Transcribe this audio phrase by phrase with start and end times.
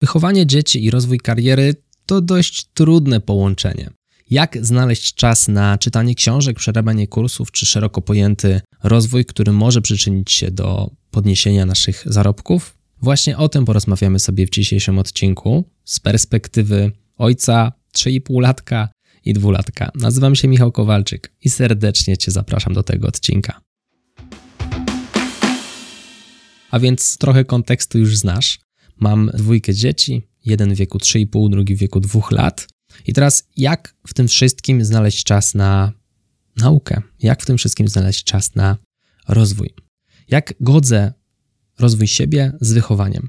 [0.00, 1.74] Wychowanie dzieci i rozwój kariery
[2.06, 3.90] to dość trudne połączenie.
[4.30, 10.32] Jak znaleźć czas na czytanie książek, przerabianie kursów czy szeroko pojęty rozwój, który może przyczynić
[10.32, 12.76] się do podniesienia naszych zarobków?
[13.02, 18.88] Właśnie o tym porozmawiamy sobie w dzisiejszym odcinku z perspektywy ojca 3,5-latka
[19.24, 19.90] i dwulatka.
[19.94, 23.60] Nazywam się Michał Kowalczyk i serdecznie Cię zapraszam do tego odcinka.
[26.70, 28.65] A więc trochę kontekstu już znasz.
[29.00, 32.68] Mam dwójkę dzieci, jeden w wieku 3,5, drugi w wieku 2 lat.
[33.06, 35.92] I teraz, jak w tym wszystkim znaleźć czas na
[36.56, 37.02] naukę?
[37.22, 38.76] Jak w tym wszystkim znaleźć czas na
[39.28, 39.74] rozwój?
[40.28, 41.12] Jak godzę
[41.78, 43.28] rozwój siebie z wychowaniem?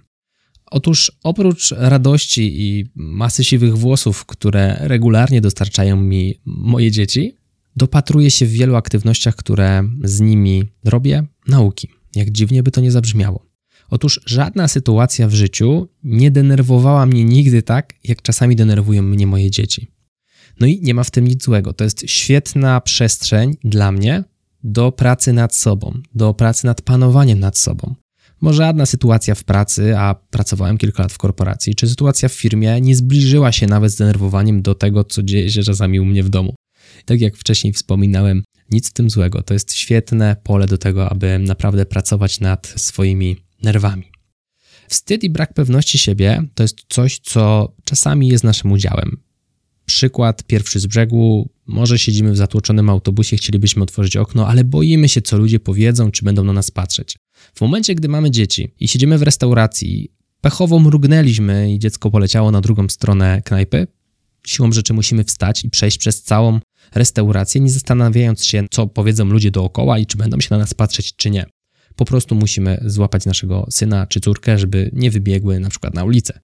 [0.66, 7.36] Otóż oprócz radości i masy siwych włosów, które regularnie dostarczają mi moje dzieci,
[7.76, 11.90] dopatruję się w wielu aktywnościach, które z nimi robię, nauki.
[12.16, 13.47] Jak dziwnie by to nie zabrzmiało.
[13.90, 19.52] Otóż żadna sytuacja w życiu nie denerwowała mnie nigdy tak, jak czasami denerwują mnie moje
[19.52, 19.92] dzieci.
[20.60, 21.74] No i nie ma w tym nic złego.
[21.74, 24.24] To jest świetna przestrzeń dla mnie
[24.64, 27.96] do pracy nad sobą, do pracy nad panowaniem nad sobą.
[28.42, 32.82] Bo żadna sytuacja w pracy, a pracowałem kilka lat w korporacji, czy sytuacja w firmie
[32.82, 36.30] nie zbliżyła się nawet z denerwowaniem do tego, co dzieje się czasami u mnie w
[36.30, 36.56] domu.
[37.06, 39.42] Tak jak wcześniej wspominałem, nic w tym złego.
[39.42, 44.12] To jest świetne pole do tego, aby naprawdę pracować nad swoimi nerwami.
[44.88, 49.18] Wstyd i brak pewności siebie to jest coś, co czasami jest naszym udziałem.
[49.86, 51.50] Przykład pierwszy z brzegu.
[51.68, 56.26] Może siedzimy w zatłoczonym autobusie, chcielibyśmy otworzyć okno, ale boimy się, co ludzie powiedzą, czy
[56.26, 57.18] będą na nas patrzeć.
[57.56, 62.62] W momencie, gdy mamy dzieci i siedzimy w restauracji, pechowo mrugnęliśmy i dziecko poleciało na
[62.62, 63.88] drugą stronę knajpy,
[64.46, 66.60] siłą rzeczy musimy wstać i przejść przez całą
[66.96, 71.16] restaurację, nie zastanawiając się, co powiedzą ludzie dookoła i czy będą się na nas patrzeć,
[71.16, 71.46] czy nie.
[71.98, 76.40] Po prostu musimy złapać naszego syna czy córkę, żeby nie wybiegły na przykład na ulicę.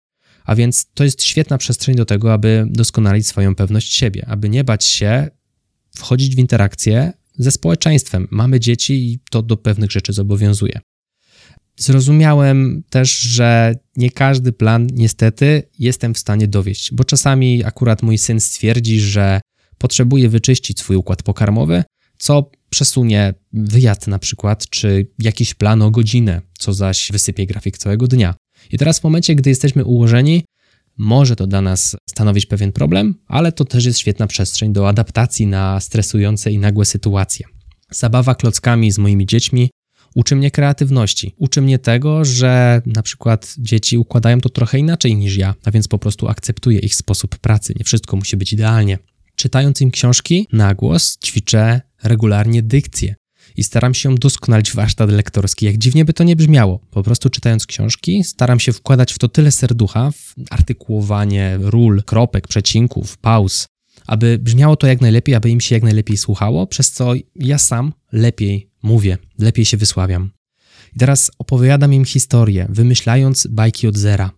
[0.45, 4.63] A więc to jest świetna przestrzeń do tego, aby doskonalić swoją pewność siebie, aby nie
[4.63, 5.27] bać się
[5.95, 8.27] wchodzić w interakcję ze społeczeństwem.
[8.31, 10.79] Mamy dzieci i to do pewnych rzeczy zobowiązuje.
[11.77, 18.17] Zrozumiałem też, że nie każdy plan niestety jestem w stanie dowieść, bo czasami akurat mój
[18.17, 19.41] syn stwierdzi, że
[19.77, 21.83] potrzebuje wyczyścić swój układ pokarmowy,
[22.17, 28.07] co przesunie wyjazd na przykład, czy jakiś plan o godzinę, co zaś wysypie grafik całego
[28.07, 28.35] dnia.
[28.71, 30.45] I teraz w momencie, gdy jesteśmy ułożeni,
[30.97, 35.47] może to dla nas stanowić pewien problem, ale to też jest świetna przestrzeń do adaptacji
[35.47, 37.45] na stresujące i nagłe sytuacje.
[37.91, 39.69] Zabawa klockami z moimi dziećmi
[40.15, 41.35] uczy mnie kreatywności.
[41.37, 45.87] Uczy mnie tego, że na przykład dzieci układają to trochę inaczej niż ja, a więc
[45.87, 47.73] po prostu akceptuję ich sposób pracy.
[47.79, 48.97] Nie wszystko musi być idealnie.
[49.35, 53.15] Czytając im książki na głos, ćwiczę regularnie dykcję
[53.57, 55.65] i staram się doskonalić warsztat lektorski.
[55.65, 59.27] Jak dziwnie by to nie brzmiało, po prostu czytając książki, staram się wkładać w to
[59.27, 63.67] tyle serducha, w artykułowanie ról, kropek, przecinków, pauz,
[64.07, 67.93] aby brzmiało to jak najlepiej, aby im się jak najlepiej słuchało, przez co ja sam
[68.11, 70.31] lepiej mówię, lepiej się wysławiam.
[70.95, 74.31] I teraz opowiadam im historię, wymyślając bajki od zera.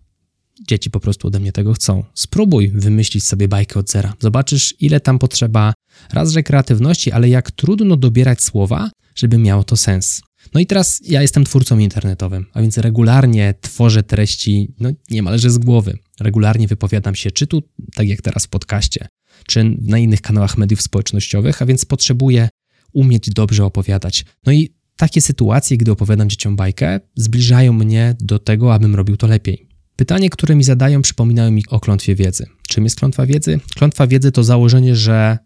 [0.68, 2.04] Dzieci po prostu ode mnie tego chcą.
[2.14, 4.14] Spróbuj wymyślić sobie bajkę od zera.
[4.20, 5.74] Zobaczysz, ile tam potrzeba
[6.12, 10.22] raz, że kreatywności, ale jak trudno dobierać słowa, żeby miało to sens.
[10.54, 15.58] No i teraz ja jestem twórcą internetowym, a więc regularnie tworzę treści no, niemalże z
[15.58, 15.98] głowy.
[16.20, 17.62] Regularnie wypowiadam się, czy tu,
[17.94, 19.08] tak jak teraz w podcaście,
[19.46, 22.48] czy na innych kanałach mediów społecznościowych, a więc potrzebuję
[22.92, 24.24] umieć dobrze opowiadać.
[24.46, 29.26] No i takie sytuacje, gdy opowiadam dzieciom bajkę, zbliżają mnie do tego, abym robił to
[29.26, 29.65] lepiej.
[29.96, 32.46] Pytanie, które mi zadają, przypominają mi o klątwie wiedzy.
[32.68, 33.60] Czym jest klątwa wiedzy?
[33.76, 35.38] Klątwa wiedzy to założenie, że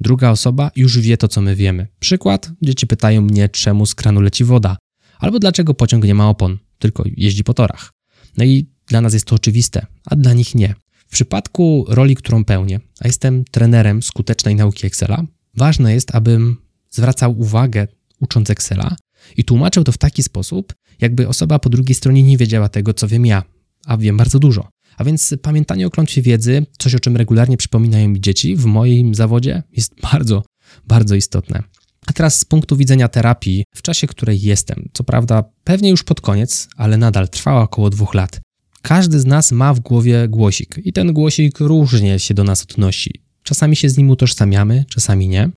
[0.00, 1.86] druga osoba już wie to, co my wiemy.
[2.00, 4.76] Przykład: dzieci pytają mnie, czemu z kranu leci woda,
[5.18, 7.92] albo dlaczego pociąg nie ma opon, tylko jeździ po torach.
[8.36, 10.74] No i dla nas jest to oczywiste, a dla nich nie.
[11.06, 15.24] W przypadku roli, którą pełnię, a jestem trenerem skutecznej nauki Excela,
[15.56, 16.56] ważne jest, abym
[16.90, 17.88] zwracał uwagę,
[18.20, 18.96] ucząc Excela,
[19.36, 23.08] i tłumaczył to w taki sposób, jakby osoba po drugiej stronie nie wiedziała tego, co
[23.08, 23.42] wiem ja,
[23.86, 24.68] a wiem bardzo dużo.
[24.96, 29.14] A więc pamiętanie o klątwie wiedzy, coś o czym regularnie przypominają mi dzieci w moim
[29.14, 30.42] zawodzie, jest bardzo,
[30.86, 31.62] bardzo istotne.
[32.06, 36.20] A teraz z punktu widzenia terapii, w czasie której jestem, co prawda pewnie już pod
[36.20, 38.40] koniec, ale nadal trwała około dwóch lat.
[38.82, 43.10] Każdy z nas ma w głowie głosik i ten głosik różnie się do nas odnosi.
[43.42, 45.50] Czasami się z nim utożsamiamy, czasami nie.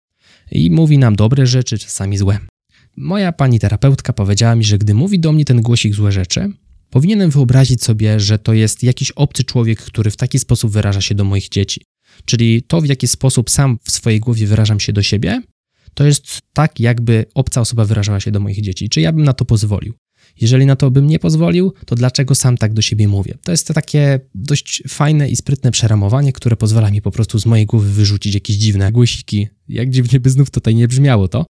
[0.51, 2.40] I mówi nam dobre rzeczy, czasami złe.
[2.98, 6.54] Moja pani terapeutka powiedziała mi, że gdy mówi do mnie ten głosik złe rzeczy,
[6.89, 11.16] Powinienem wyobrazić sobie, że to jest jakiś obcy człowiek, który w taki sposób wyraża się
[11.16, 11.81] do moich dzieci.
[12.25, 15.42] Czyli to, w jaki sposób sam w swojej głowie wyrażam się do siebie,
[15.94, 18.89] to jest tak, jakby obca osoba wyrażała się do moich dzieci.
[18.89, 19.94] Czy ja bym na to pozwolił?
[20.42, 23.38] Jeżeli na to bym nie pozwolił, to dlaczego sam tak do siebie mówię?
[23.44, 27.45] To jest to takie dość fajne i sprytne przeramowanie, które pozwala mi po prostu z
[27.45, 29.48] mojej głowy wyrzucić jakieś dziwne głosiki.
[29.69, 31.45] Jak dziwnie by znów tutaj nie brzmiało to.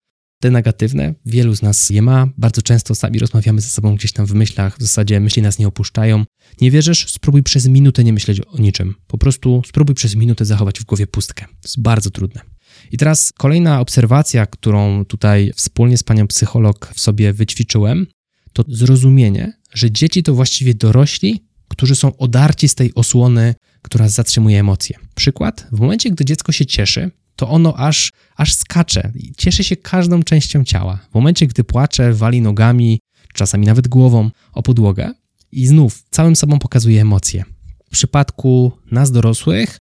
[0.46, 4.26] Te negatywne, wielu z nas je ma, bardzo często sami rozmawiamy ze sobą gdzieś tam
[4.26, 6.26] w myślach, w zasadzie myśli nas nie opuszczają.
[6.62, 7.08] Nie wierzysz?
[7.10, 8.96] Spróbuj przez minutę nie myśleć o niczym.
[9.08, 11.46] Po prostu spróbuj przez minutę zachować w głowie pustkę.
[11.46, 12.42] To jest bardzo trudne.
[12.92, 18.08] I teraz kolejna obserwacja, którą tutaj wspólnie z panią psycholog w sobie wyćwiczyłem,
[18.54, 24.60] to zrozumienie, że dzieci to właściwie dorośli, którzy są odarci z tej osłony, która zatrzymuje
[24.60, 24.98] emocje.
[25.16, 30.24] Przykład, w momencie, gdy dziecko się cieszy, to ono aż, aż skacze, cieszy się każdą
[30.24, 31.00] częścią ciała.
[31.12, 33.00] W momencie, gdy płacze, wali nogami,
[33.34, 35.14] czasami nawet głową o podłogę
[35.52, 37.44] i znów całym sobą pokazuje emocje.
[37.86, 39.78] W przypadku nas dorosłych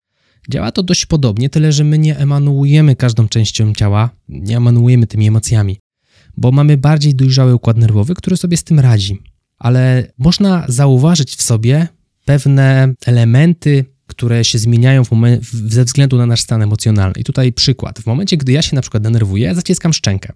[0.50, 5.28] działa to dość podobnie, tyle że my nie emanuujemy każdą częścią ciała, nie emanuujemy tymi
[5.28, 5.78] emocjami,
[6.36, 9.18] bo mamy bardziej dojrzały układ nerwowy, który sobie z tym radzi.
[9.58, 11.88] Ale można zauważyć w sobie
[12.24, 13.84] pewne elementy
[14.22, 15.02] które się zmieniają
[15.52, 17.20] ze względu na nasz stan emocjonalny.
[17.20, 18.00] I tutaj przykład.
[18.00, 20.32] W momencie, gdy ja się na przykład denerwuję, zaciskam szczękę.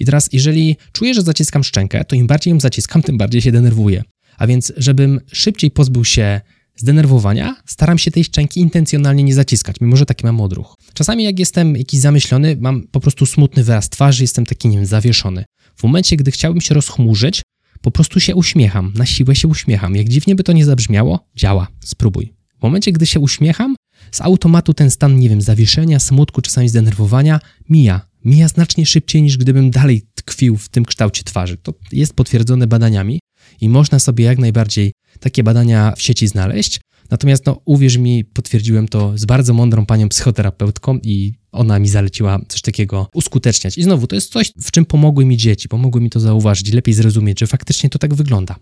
[0.00, 3.52] I teraz, jeżeli czuję, że zaciskam szczękę, to im bardziej ją zaciskam, tym bardziej się
[3.52, 4.02] denerwuję.
[4.38, 6.40] A więc, żebym szybciej pozbył się
[6.76, 10.74] zdenerwowania, staram się tej szczęki intencjonalnie nie zaciskać, mimo że taki mam odruch.
[10.94, 14.86] Czasami, jak jestem jakiś zamyślony, mam po prostu smutny wyraz twarzy, jestem taki, nie wiem,
[14.86, 15.44] zawieszony.
[15.76, 17.42] W momencie, gdy chciałbym się rozchmurzyć,
[17.80, 19.96] po prostu się uśmiecham, na siłę się uśmiecham.
[19.96, 21.68] Jak dziwnie by to nie zabrzmiało, działa.
[21.84, 22.35] Spróbuj.
[22.58, 23.76] W momencie, gdy się uśmiecham,
[24.12, 28.00] z automatu ten stan, nie wiem, zawieszenia, smutku, czasami zdenerwowania mija.
[28.24, 31.56] Mija znacznie szybciej niż gdybym dalej tkwił w tym kształcie twarzy.
[31.56, 33.20] To jest potwierdzone badaniami
[33.60, 36.80] i można sobie jak najbardziej takie badania w sieci znaleźć.
[37.10, 42.40] Natomiast, no, uwierz mi, potwierdziłem to z bardzo mądrą panią psychoterapeutką i ona mi zaleciła
[42.48, 43.78] coś takiego uskuteczniać.
[43.78, 46.94] I znowu, to jest coś, w czym pomogły mi dzieci, pomogły mi to zauważyć, lepiej
[46.94, 48.56] zrozumieć, że faktycznie to tak wygląda.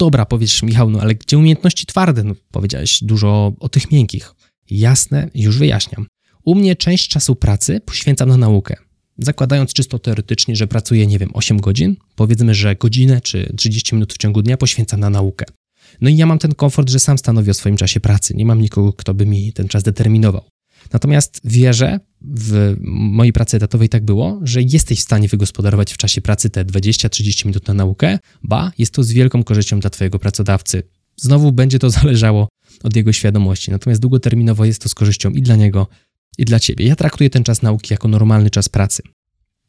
[0.00, 2.24] Dobra, powiesz Michał, no ale gdzie umiejętności twarde?
[2.24, 4.34] No, powiedziałeś dużo o tych miękkich.
[4.70, 6.06] Jasne, już wyjaśniam.
[6.44, 8.76] U mnie część czasu pracy poświęcam na naukę.
[9.18, 14.12] Zakładając czysto teoretycznie, że pracuję, nie wiem, 8 godzin, powiedzmy, że godzinę czy 30 minut
[14.12, 15.44] w ciągu dnia poświęcam na naukę.
[16.00, 18.34] No i ja mam ten komfort, że sam stanowię o swoim czasie pracy.
[18.36, 20.44] Nie mam nikogo, kto by mi ten czas determinował.
[20.92, 26.20] Natomiast wierzę, w mojej pracy etatowej tak było, że jesteś w stanie wygospodarować w czasie
[26.20, 30.82] pracy te 20-30 minut na naukę, ba, jest to z wielką korzyścią dla Twojego pracodawcy.
[31.16, 32.48] Znowu będzie to zależało
[32.82, 35.86] od jego świadomości, natomiast długoterminowo jest to z korzyścią i dla niego,
[36.38, 36.86] i dla Ciebie.
[36.86, 39.02] Ja traktuję ten czas nauki jako normalny czas pracy.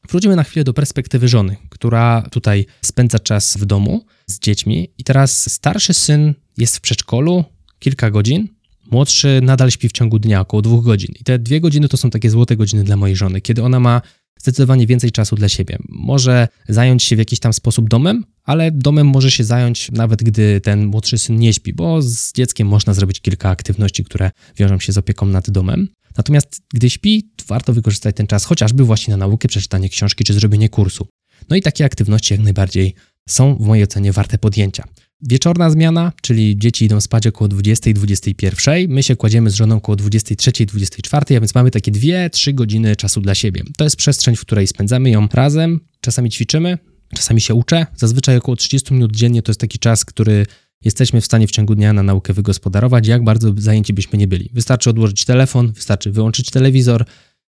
[0.10, 5.04] Wrócimy na chwilę do perspektywy żony, która tutaj spędza czas w domu z dziećmi i
[5.04, 7.44] teraz starszy syn jest w przedszkolu
[7.80, 8.48] kilka godzin,
[8.92, 11.16] Młodszy nadal śpi w ciągu dnia około dwóch godzin.
[11.20, 14.02] I te dwie godziny to są takie złote godziny dla mojej żony, kiedy ona ma
[14.40, 15.78] zdecydowanie więcej czasu dla siebie.
[15.90, 20.62] Może zająć się w jakiś tam sposób domem, ale domem może się zająć nawet gdy
[20.62, 24.92] ten młodszy syn nie śpi, bo z dzieckiem można zrobić kilka aktywności, które wiążą się
[24.92, 25.88] z opieką nad domem.
[26.18, 30.70] Natomiast gdy śpi, warto wykorzystać ten czas chociażby właśnie na naukę, przeczytanie książki czy zrobienie
[30.70, 31.08] kursu.
[31.50, 32.96] No i takie aktywności jak najbardziej
[33.30, 34.84] są w mojej ocenie warte podjęcia.
[35.24, 41.38] Wieczorna zmiana, czyli dzieci idą spać około 20-21, my się kładziemy z żoną około 23-24,
[41.38, 43.64] a więc mamy takie 2-3 godziny czasu dla siebie.
[43.78, 46.78] To jest przestrzeń, w której spędzamy ją razem, czasami ćwiczymy,
[47.16, 47.86] czasami się uczę.
[47.96, 50.46] Zazwyczaj około 30 minut dziennie to jest taki czas, który
[50.82, 54.50] jesteśmy w stanie w ciągu dnia na naukę wygospodarować, jak bardzo zajęci byśmy nie byli.
[54.54, 57.06] Wystarczy odłożyć telefon, wystarczy wyłączyć telewizor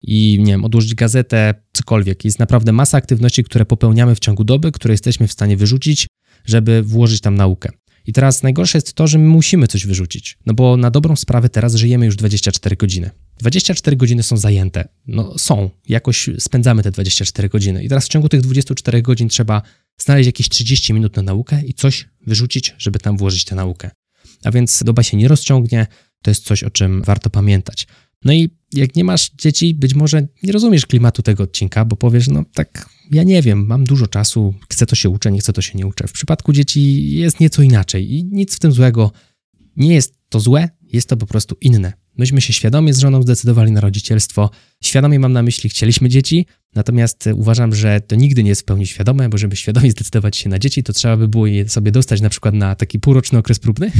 [0.02, 2.26] i nie wiem, odłożyć gazetę, cokolwiek.
[2.26, 6.08] Jest naprawdę masa aktywności, które popełniamy w ciągu doby, które jesteśmy w stanie wyrzucić
[6.46, 7.70] żeby włożyć tam naukę.
[8.08, 11.50] I teraz najgorsze jest to, że my musimy coś wyrzucić, no bo na dobrą sprawę
[11.50, 13.10] teraz żyjemy już 24 godziny.
[13.38, 14.88] 24 godziny są zajęte.
[15.08, 17.84] No są, jakoś spędzamy te 24 godziny.
[17.84, 19.62] I teraz w ciągu tych 24 godzin trzeba
[19.98, 23.92] znaleźć jakieś 30 minut na naukę i coś wyrzucić, żeby tam włożyć tę naukę.
[24.44, 25.88] A więc doba się nie rozciągnie,
[26.22, 27.88] to jest coś, o czym warto pamiętać.
[28.26, 32.28] No i jak nie masz dzieci, być może nie rozumiesz klimatu tego odcinka, bo powiesz,
[32.28, 35.62] no tak, ja nie wiem, mam dużo czasu, chcę to się uczę, nie chcę to
[35.62, 36.08] się nie uczę.
[36.08, 39.12] W przypadku dzieci jest nieco inaczej i nic w tym złego.
[39.78, 41.94] Nie jest to złe, jest to po prostu inne.
[42.18, 44.50] Myśmy się świadomie z żoną zdecydowali na rodzicielstwo.
[44.84, 48.88] Świadomie mam na myśli, chcieliśmy dzieci, natomiast uważam, że to nigdy nie jest w pełni
[48.88, 52.22] świadome, bo żeby świadomie zdecydować się na dzieci, to trzeba by było je sobie dostać
[52.22, 53.92] na przykład na taki półroczny okres próbny,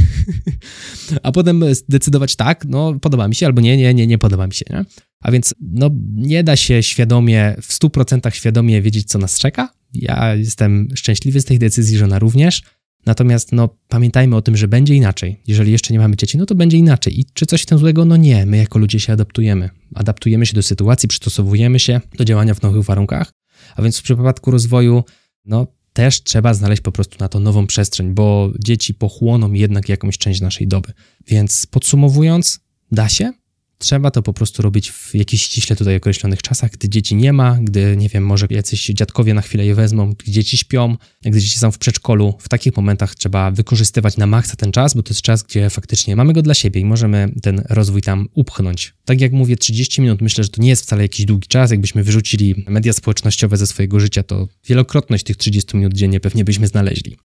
[1.22, 4.54] a potem zdecydować tak, no podoba mi się, albo nie, nie, nie, nie podoba mi
[4.54, 4.64] się.
[4.70, 4.84] Nie?
[5.24, 9.74] A więc no, nie da się świadomie, w 100% świadomie wiedzieć, co nas czeka.
[9.94, 12.62] Ja jestem szczęśliwy z tej decyzji, żona również.
[13.06, 15.40] Natomiast no, pamiętajmy o tym, że będzie inaczej.
[15.46, 17.20] Jeżeli jeszcze nie mamy dzieci, no to będzie inaczej.
[17.20, 18.04] I czy coś w tym złego?
[18.04, 19.70] No nie, my jako ludzie się adaptujemy.
[19.94, 23.32] Adaptujemy się do sytuacji, przystosowujemy się do działania w nowych warunkach.
[23.76, 25.04] A więc w przypadku rozwoju,
[25.44, 30.18] no też trzeba znaleźć po prostu na to nową przestrzeń, bo dzieci pochłoną jednak jakąś
[30.18, 30.92] część naszej doby.
[31.26, 32.60] Więc podsumowując,
[32.92, 33.32] da się,
[33.78, 37.58] Trzeba to po prostu robić w jakichś ściśle tutaj określonych czasach, gdy dzieci nie ma,
[37.62, 41.58] gdy, nie wiem, może jacyś dziadkowie na chwilę je wezmą, gdy dzieci śpią, gdy dzieci
[41.58, 42.34] są w przedszkolu.
[42.40, 46.16] W takich momentach trzeba wykorzystywać na maksa ten czas, bo to jest czas, gdzie faktycznie
[46.16, 48.94] mamy go dla siebie i możemy ten rozwój tam upchnąć.
[49.04, 51.70] Tak jak mówię, 30 minut myślę, że to nie jest wcale jakiś długi czas.
[51.70, 56.66] Jakbyśmy wyrzucili media społecznościowe ze swojego życia, to wielokrotność tych 30 minut dziennie pewnie byśmy
[56.66, 57.16] znaleźli.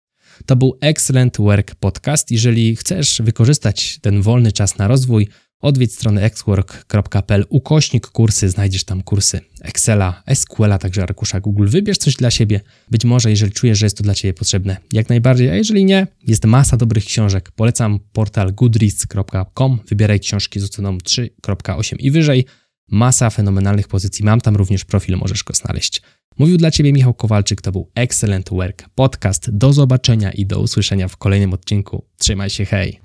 [0.47, 2.31] To był Excellent Work Podcast.
[2.31, 5.29] Jeżeli chcesz wykorzystać ten wolny czas na rozwój,
[5.61, 11.69] Odwiedź stronę xwork.pl ukośnik kursy, znajdziesz tam kursy Excela, SQL, także arkusza Google.
[11.69, 12.61] Wybierz coś dla siebie.
[12.91, 16.07] Być może, jeżeli czujesz, że jest to dla Ciebie potrzebne, jak najbardziej, a jeżeli nie,
[16.27, 17.51] jest masa dobrych książek.
[17.51, 22.45] Polecam portal goodreads.com, wybieraj książki z oceną 3.8 i wyżej.
[22.91, 26.03] Masa fenomenalnych pozycji, mam tam również profil, możesz go znaleźć.
[26.39, 29.51] Mówił dla Ciebie Michał Kowalczyk, to był Excellent Work Podcast.
[29.51, 32.05] Do zobaczenia i do usłyszenia w kolejnym odcinku.
[32.19, 33.01] Trzymaj się, hej!